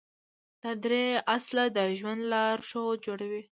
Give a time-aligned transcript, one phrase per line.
[0.61, 1.05] دا درې
[1.35, 3.41] اصله د ژوند لارښود جوړوي.